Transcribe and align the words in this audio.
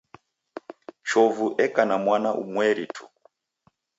Chovu 1.07 1.47
eka 1.65 1.81
na 1.89 1.95
mwana 2.03 2.29
umweri 2.43 2.85
tu. 2.95 3.03